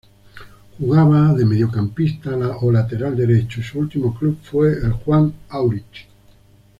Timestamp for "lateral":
2.71-3.15